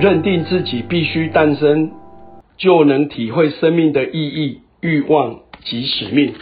[0.00, 1.92] 认定自己必须诞生，
[2.56, 6.34] 就能体会生命的意义、欲望及使命。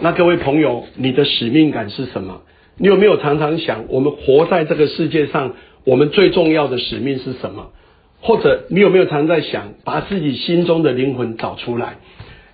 [0.00, 2.42] 那各位朋友，你的使命感是什么？
[2.78, 7.70] 你有没有常常想，我们活在这个世界上，我们最重要的使命是什么？
[8.20, 11.96] 或者你有没有常在想，把自己心中的灵魂找出来？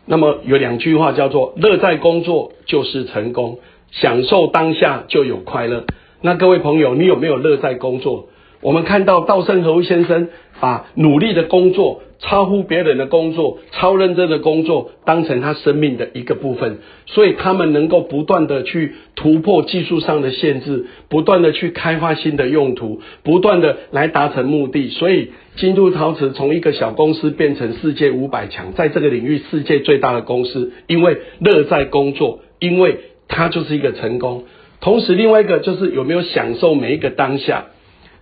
[0.07, 3.59] 那么有两句话叫做“乐在工作就是成功，
[3.91, 5.85] 享受当下就有快乐”。
[6.23, 8.30] 那各位朋友，你有没有乐在工作？
[8.61, 10.29] 我们看到稻盛和夫先生
[10.61, 24.88] 把努力的工作、超乎别人的工作、超认真的工作当成他生命的一个部分，所以他们能够不断的去突破技术上的限制，不断的去开发新的用途，不断的来达成目的。
[24.88, 34.43] 所以京都陶瓷从一个小公司变成世界五百强，在这个领域世界最大的公司，因为乐在工作，因为它就是一个成功。
[34.80, 37.66] 同时，另外一个就是有没有享受每一个当下。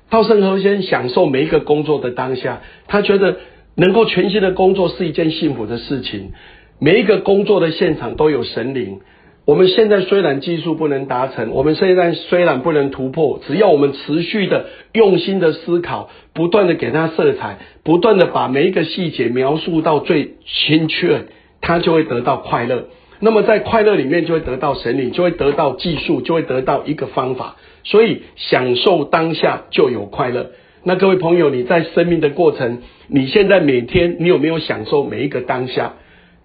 [0.08, 3.36] 稻盛和夫先享受每一个工作的当下，他觉得
[3.74, 6.32] 能够全心的工作是一件幸福的事情。
[6.78, 9.00] 每一个工作的现场都有神灵。
[9.46, 20.34] 我们现在虽然技术不能达成，我们现在虽然不能突破，只要我们持续的用心的思考，不断的给它色彩，不断的把每一个细节描述到最
[20.66, 21.26] 精确，
[21.60, 22.86] 它就会得到快乐。
[23.20, 27.56] 那么在快乐里面就会得到神灵，就会得到技术，就会得到一个方法。
[27.84, 30.50] 所以享受当下就有快乐。
[30.82, 35.94] 那各位朋友，你在生命的过程，你现在每天你有没有享受每一个当下？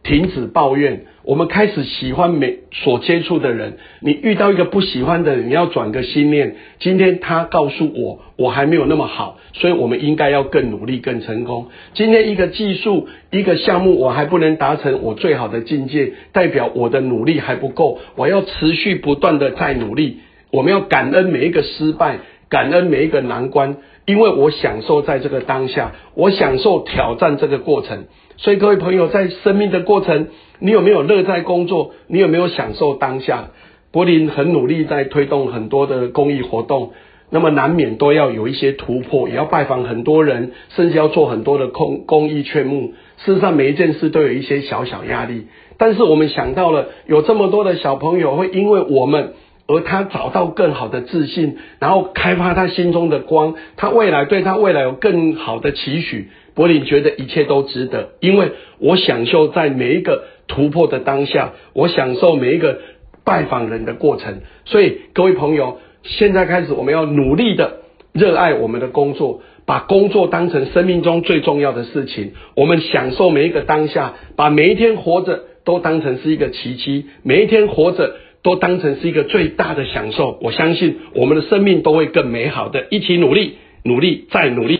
[0.03, 3.77] 停止抱怨，我们开始喜欢每所接触的人。
[3.99, 6.55] 你遇到一个不喜欢的人，你要转个心念。
[6.79, 11.67] 今天他告诉我，我还没有那么好，所以我们应该要更努力、更成功。
[11.93, 17.99] 今天一个技术、一个项目，我还不能达成我最好的境界，代表我的努力还不够。
[18.15, 20.19] 我要持续不断的在努力。
[20.51, 22.19] 我们要感恩每一个失败，
[22.51, 28.07] 感恩每一个难关，因为我享受在这个当下，我享受挑战这个过程。
[28.35, 30.27] 所以各位朋友，在生命的过程，
[30.59, 31.91] 你有没有乐在工作？
[32.07, 33.51] 你有没有享受当下？
[33.93, 36.91] 柏林很努力在推动很多的公益活动，
[37.29, 42.93] 那么难免都要有一些突破，也要拜访很多人，甚至要做很多的公公益劝募。
[43.17, 49.35] 事实上，每一件事都有一些小小压力，但是我们想到了，有这么多的小朋友会因为我们。
[49.71, 56.27] 而他找到更好的自信，然后开发他心中的光，他未来对他未来有更好的期许。
[56.53, 62.79] 柏林觉得一切都值得，因为我享受在每一个突破的当下，我享受每一个
[63.23, 64.41] 拜访人的过程。
[64.65, 67.77] 所以各位朋友，现在开始我们要努力的
[68.11, 72.33] 热爱我们的工作，把工作当成生命中最重要的事情。
[72.57, 78.17] 我们享受每一个当下，把每一天活着都当成是一个奇迹，每一天活着。
[78.43, 82.87] 都当成是一个最大的享受，我相信我们的生命都会更美好的。
[82.89, 84.79] 一起努力，努力再努力。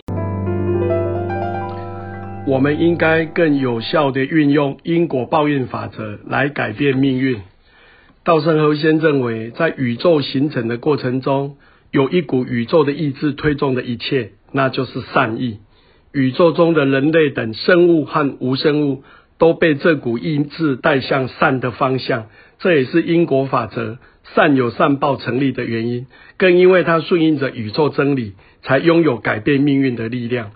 [2.44, 7.38] 我们应该更有效地运用因果报应法则来改变命运。
[8.24, 11.56] 稻盛和夫先认为，在宇宙形成的过程中，
[11.92, 15.58] 有一股宇宙的意志推动的一切，那就是善意。
[16.12, 19.04] 宇宙中的人类等生物和无生物。
[19.38, 22.28] 都被这股意志带向善的方向，
[22.62, 23.98] 这也是因果法则
[24.34, 26.06] 善有善报成立的原因。
[26.38, 30.52] 更因为它顺应着宇宙真理，才拥有改变命运的力量。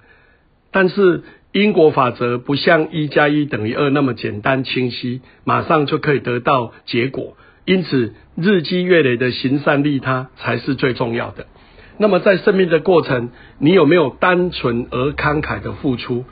[0.71, 1.23] 但是
[1.53, 7.37] 因果法则不像一加一等于二那么简单清晰，马上就可以得到结果。
[7.65, 11.47] 因此日积月累的行善利他才是最重要的。
[11.99, 16.25] 那么在生命的过程，你有没有单纯而慷慨的付出？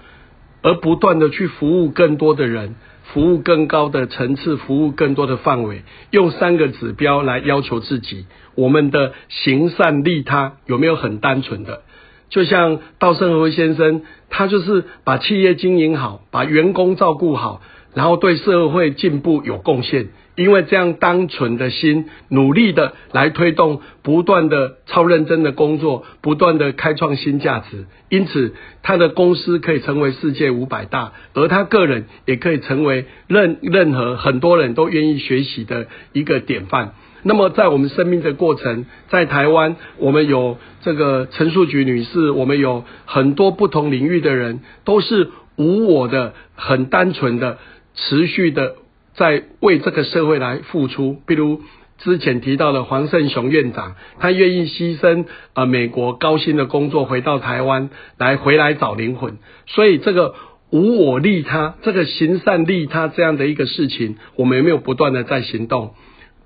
[0.62, 2.76] 而不断的去服务更多的人，
[3.12, 8.26] 服务更高的层次，服务更多的范围，用三个指标来要求自己。
[8.56, 11.82] 我们的行善利他有没有很单纯的？
[12.30, 17.60] 就像稻盛和夫先生，他就是把企业经营好，把员工照顾好。
[17.94, 36.94] 然后对社会进步有贡献，因为这样单纯的心，努力的来推动，不断的超认真的工作，不断的开创新价值，因此他的公司可以成为世界五百大，而他个人也可以成为任任何很多人都愿意学习的一个典范。
[37.22, 47.56] 那么在我们生命的过程，在台湾，我们有这个陈树菊女士，我们有很多不同领域的人，都是无我的，很单纯的。
[47.94, 48.76] 持续的
[49.14, 51.62] 在为这个社会来付出，比如
[51.98, 59.38] 之前提到的黄胜雄院长，他愿意牺牲呃美国高薪的工作，回到台湾来回来找灵魂。
[59.66, 60.34] 所以这个
[60.70, 65.94] 无我利他，这个行善利他这样的一个事情，我们有没有不断的在行动？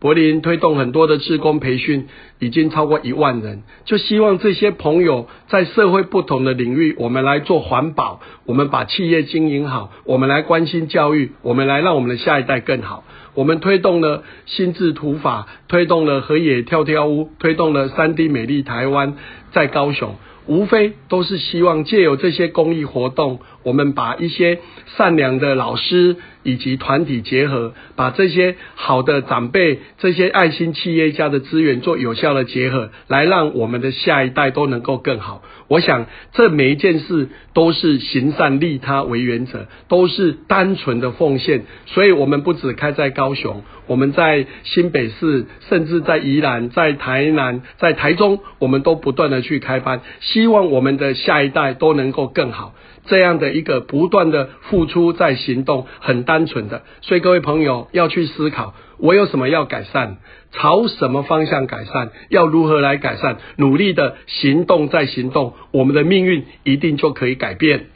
[0.00, 2.06] 柏林推动很多的志工培训，
[2.38, 3.62] 已经超过一万人。
[3.84, 13.04] 就希望这些朋友在社会不同的领域，我们来做环保，我们把企业经营好，我们来关心教育，我们来让我们的下一代更好。
[13.34, 19.14] 我们推动了心智图法，推动了河野跳跳屋，推动了三 D 美丽台湾，
[19.52, 20.14] 在高雄。
[20.46, 24.60] 无非都是希望借由这些公益活动，我们把一些
[24.96, 35.42] 善良的老师以及团体结合，把这些好的长辈、这些爱心企业家的资源做有效的结合，来让我们的下一代都能够更好。
[35.68, 41.64] 我想，这每一件事都是行善利他为原则，都是单纯的奉献。
[41.84, 50.00] 所以，我们不止开在高雄，我们在新北市，甚至在宜兰、在台南、在台中，我们都不断的去开班。
[50.20, 52.74] 希望我们的下一代都能够更好，
[53.08, 56.82] 这样的一个不断的付出在行动，很单纯的。
[57.00, 60.18] 所以各位朋友要去思考，我有什么要改善，
[60.52, 67.86] 朝什么方向改善，要如何来改善，努力的行动在行动，我们的命运一定就可以改变。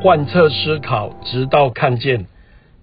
[0.00, 2.26] 贯彻思考，直到看见，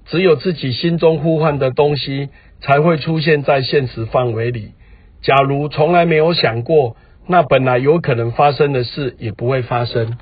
[0.05, 2.27] 只有自己心中呼唤的东西，
[2.59, 4.73] 才会出现在现实范围里。
[5.21, 6.97] 假如从来没有想过。
[7.29, 10.17] 那本来有可能发生的事也不会发生。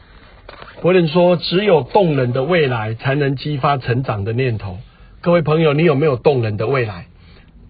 [0.82, 4.78] 国人说，只有动人的未来，才能激发成长的念头。
[5.22, 7.06] 各位朋友，你有没有动人的未来？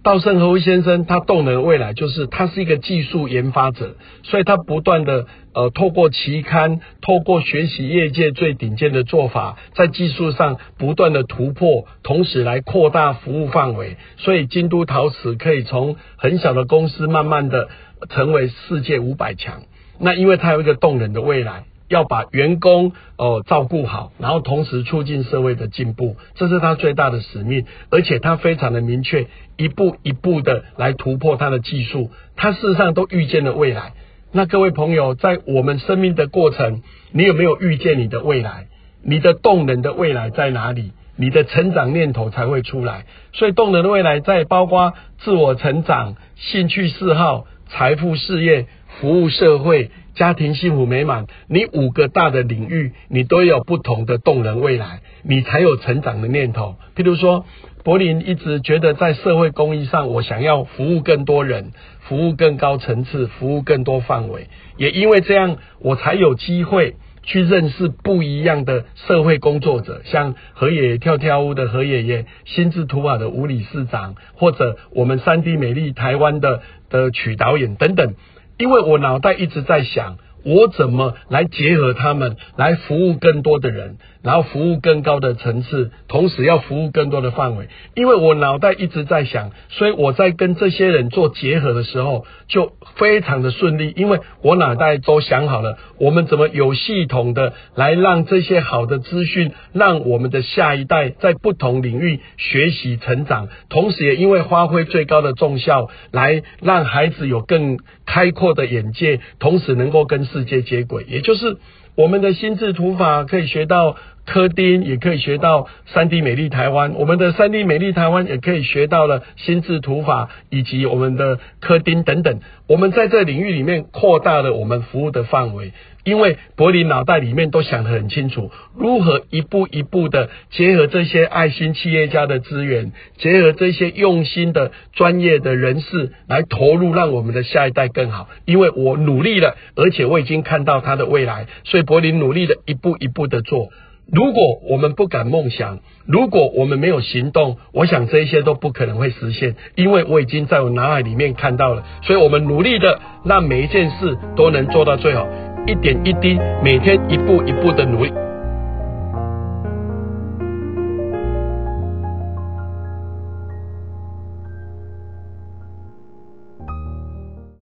[0.05, 5.25] 稻盛和夫先生他动人的未来，就是他是一个技术研发者，所以他不断的
[5.55, 13.97] 呃，透过期刊，透过学习业界最顶尖的做法，在技术上不断的突破，同时来扩大服务范围。
[14.17, 17.67] 所以京都陶瓷可以从很小的公司，慢慢的。
[18.09, 19.63] 成为世界五百强，
[19.99, 29.27] 那因为他有一个动人的未来，要把员工哦照顾好，然后同时促进社会的进步，这是他最大的使命，而且他非常的明确，
[29.57, 33.93] 一步一步的来突破他的技术，他事实上都预见了未来。
[34.31, 38.67] 那各位朋友，在我们生命的过程，你有没有预见你的未来？
[39.03, 40.91] 你的动人的未来在哪里？
[41.15, 43.05] 你的成长念头才会出来。
[43.31, 47.45] 所以动人的未来在包括自我成长、兴趣嗜好。
[47.67, 48.67] 财富、事业、
[48.99, 56.75] 服务社会、家庭幸福美满，你五个大的领域，你都有不同的动人未来，你才有成长的念头。
[56.95, 57.45] 譬如说，
[57.83, 61.71] 柏林一直觉得在社会公益上，我想要服务更多人，
[62.01, 64.47] 服务更高层次，服务更多范围，
[64.77, 66.95] 也因为这样，我才有机会。
[67.25, 78.13] 去认识不一样的社会工作者，像何野跳跳屋的何爷爷、心智图瓦的吴理事长，或者我们三 D 美丽台湾的的曲导演等等。
[78.57, 80.17] 因为我脑袋一直在想。
[80.45, 87.67] 我怎么来结合他们，来服务更多的人，然后服务更高的层次，同时要服务更多的范围。
[87.95, 93.91] 因为我脑袋一直在想，所以我在跟这些人做结合的时候，就非常的顺利。
[93.95, 110.23] 因为我脑袋都想好了，我们怎么有系统的来让这些好的资讯，让我们的下一代在不同领域学习成长，同时也因为发挥最高的重效，来让孩子有更开阔的眼界，同时能够跟。
[110.35, 111.59] 世界接轨，也就是
[111.95, 116.93] 我们的心智图法可以学到科丁，也可以学到三 D 美丽台湾。
[116.95, 122.39] 我们的三 D 美丽台湾也可以学到了心智图法以及我们的科丁等等。
[122.67, 125.71] 我们在这领域里面扩大了我们服务的范围。
[126.03, 138.29] 因为柏林脑袋里面都想得很清楚，如何一步一步的结合这些爱心企业家的资源，结合这些用心的专业的人士来投入，让我们的下一代更好。
[138.45, 143.69] 因为我努力了，而且我已经看到他的未来，所以柏林努力的一步一步的做。
[144.11, 149.55] 如果我们不敢梦想，如果我们没有行动，我想这一些都不可能会实现。
[149.75, 155.27] 因为我已经在我脑海里面看到了，所以我们努力的让每一件事都能做到最好。
[155.67, 158.24] 一点一滴，每天一步一步的努力。